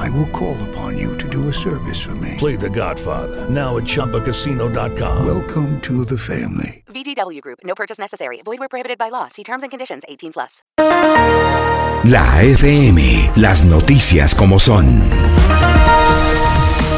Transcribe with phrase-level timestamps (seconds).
[0.00, 2.36] I will call upon you to do a service for me.
[2.38, 5.26] Play The Godfather now at ChumbaCasino.com.
[5.26, 6.82] Welcome to the family.
[6.88, 7.58] VGW Group.
[7.64, 8.40] No purchase necessary.
[8.42, 9.28] Void where prohibited by law.
[9.28, 10.04] See terms and conditions.
[10.08, 10.62] 18 plus.
[12.04, 14.86] La FM, las noticias como son.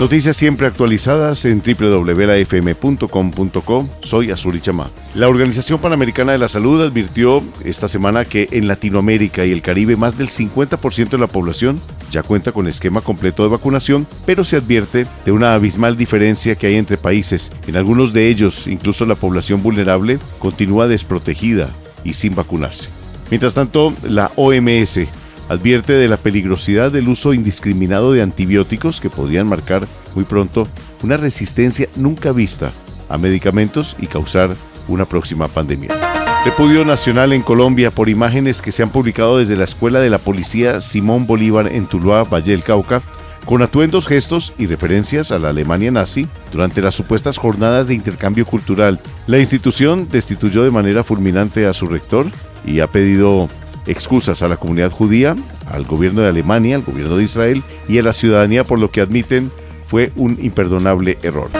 [0.00, 3.88] Noticias siempre actualizadas en www.lafm.com.co.
[4.02, 4.90] Soy Azuri Chama.
[5.14, 9.96] La Organización Panamericana de la Salud advirtió esta semana que en Latinoamérica y el Caribe
[9.96, 11.80] más del 50% de la población
[12.12, 16.68] ya cuenta con esquema completo de vacunación, pero se advierte de una abismal diferencia que
[16.68, 17.50] hay entre países.
[17.66, 21.70] En algunos de ellos, incluso la población vulnerable continúa desprotegida
[22.04, 22.90] y sin vacunarse.
[23.30, 25.00] Mientras tanto, la OMS
[25.48, 30.68] advierte de la peligrosidad del uso indiscriminado de antibióticos que podrían marcar muy pronto
[31.02, 32.70] una resistencia nunca vista
[33.08, 34.54] a medicamentos y causar
[34.88, 36.11] una próxima pandemia.
[36.44, 40.18] Repudio nacional en Colombia por imágenes que se han publicado desde la Escuela de la
[40.18, 43.00] Policía Simón Bolívar en Tuluá, Valle del Cauca,
[43.44, 48.44] con atuendos, gestos y referencias a la Alemania nazi durante las supuestas jornadas de intercambio
[48.44, 48.98] cultural.
[49.28, 52.26] La institución destituyó de manera fulminante a su rector
[52.66, 53.48] y ha pedido
[53.86, 55.36] excusas a la comunidad judía,
[55.70, 59.00] al gobierno de Alemania, al gobierno de Israel y a la ciudadanía por lo que
[59.00, 59.48] admiten
[59.86, 61.50] fue un imperdonable error.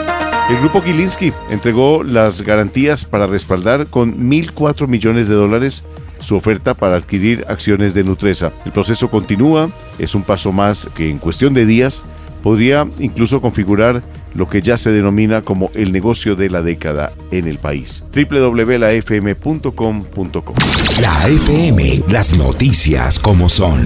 [0.49, 5.83] El grupo Gilinski entregó las garantías para respaldar con 1.004 millones de dólares
[6.19, 8.51] su oferta para adquirir acciones de Nutresa.
[8.65, 12.03] El proceso continúa, es un paso más que en cuestión de días
[12.41, 17.47] podría incluso configurar lo que ya se denomina como el negocio de la década en
[17.47, 18.03] el país.
[18.13, 20.53] www.lafm.com.co
[21.01, 23.85] La FM, las noticias como son.